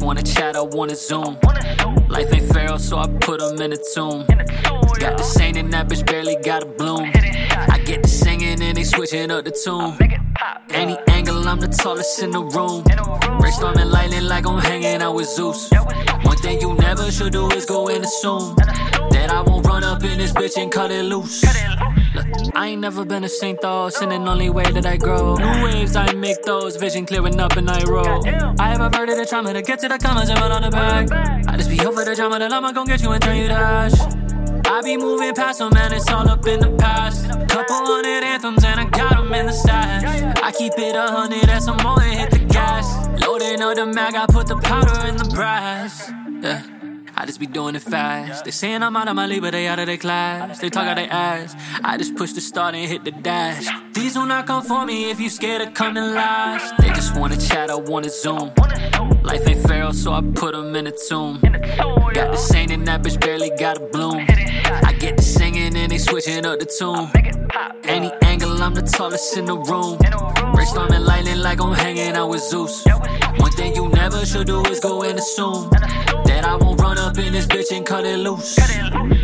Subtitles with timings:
[0.00, 1.38] wanna chat, I wanna zoom.
[2.08, 4.24] Life ain't fair, so I put 'em in a tomb.
[4.98, 7.10] Got the saint and that bitch barely got a bloom.
[7.74, 9.96] I get the singing and they switching up the tune.
[10.70, 12.82] Any angle, I'm the tallest in the room.
[13.40, 15.70] Brainstorming lightning like I'm hanging out with Zeus.
[16.22, 18.54] One thing you never should do is go and assume
[19.10, 21.44] that I won't run up in this bitch and cut it loose.
[22.54, 25.36] I ain't never been a saint though, sinning only way that I grow.
[25.36, 28.26] New waves, I make those, vision clearing up and I roll.
[28.58, 31.10] I have averted the trauma to get to the commas and run on the back.
[31.48, 33.54] I just be over the drama, then I'ma gon' get you and turn you to
[33.54, 33.94] ash.
[34.66, 37.28] I be moving past them, man, it's all up in the past.
[37.48, 40.04] Couple hundred anthems, and I got them in the stash.
[40.42, 42.86] I keep it a hundred, some more and hit the gas.
[43.26, 46.10] Loading up the mag, I put the powder in the brass.
[46.40, 46.79] Yeah.
[47.20, 48.46] I just be doing it fast.
[48.46, 50.58] They saying I'm out of my league, but they out of their class.
[50.58, 51.54] They talk out their ass.
[51.84, 53.68] I just push the start and hit the dash.
[53.92, 56.74] These will not come for me if you scared of coming last.
[56.78, 58.52] They just wanna chat, I wanna zoom.
[59.22, 61.40] Life ain't fair, so I put 'em in a tomb.
[62.14, 64.24] Got the saint and that bitch barely got a bloom.
[64.88, 67.10] I get the singing and they switching up the tune.
[67.84, 69.98] Any angle, I'm the tallest in the room.
[70.54, 72.82] Brainstorming lightning like I'm hanging out with Zeus.
[73.36, 75.68] One thing you never should do is go and assume
[76.44, 78.58] I won't run up in this bitch and cut it loose.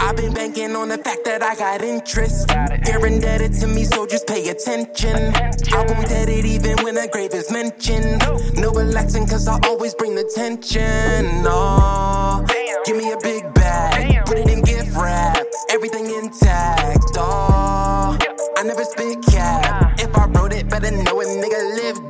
[0.00, 2.50] I've been banking on the fact that I got interest.
[2.86, 5.32] You're indebted to me, so just pay attention.
[5.72, 8.22] I won't debt it even when a grave is mentioned.
[8.54, 11.42] No relaxing, cause I always bring the tension.
[11.42, 12.44] No,
[12.84, 17.16] give me a big bag, put it in gift wrap, everything intact.
[17.16, 18.18] Oh,
[18.56, 19.98] I never spit cap.
[20.00, 22.09] If I wrote it, better know a nigga lived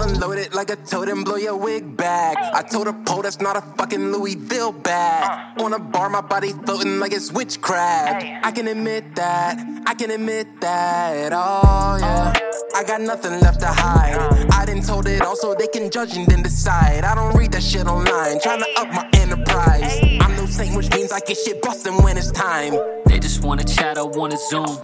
[0.00, 0.08] that.
[0.08, 2.36] I'll unload it like a toad and blow your wig back.
[2.54, 5.60] I told a pole that's not a fucking Louisville bag.
[5.60, 8.24] On a bar, my body floating like it's witchcraft.
[8.44, 11.32] I can admit that, I can admit that.
[11.32, 12.32] Oh yeah,
[12.74, 14.16] I got nothing left to hide.
[14.52, 17.04] I didn't told it all so they can judge and then decide.
[17.04, 19.98] I don't read that shit online, trying to up my enterprise.
[20.20, 22.74] I'm no saint, which means I get shit bustin' when it's time.
[23.06, 24.78] They just wanna chat, I wanna zoom.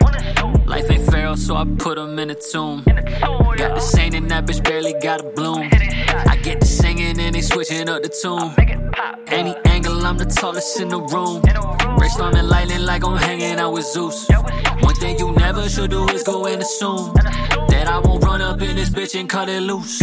[0.66, 0.85] Life
[1.36, 2.82] so I put put 'em in a tomb.
[2.84, 5.68] Got the saint and that bitch barely got a bloom.
[6.32, 8.52] I get the singing and they switching up the tune.
[9.28, 11.42] Any angle, I'm the tallest in the room.
[11.98, 14.28] Brainstorming lightning like I'm hanging out with Zeus.
[14.80, 17.12] One thing you never should do is go and assume
[17.68, 20.02] that I won't run up in this bitch and cut it loose.